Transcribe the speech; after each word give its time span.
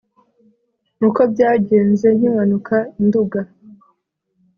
Uko 1.07 1.21
byagenze 1.31 2.07
nkimanuka 2.17 2.75
i 2.99 3.01
Nduga 3.05 3.41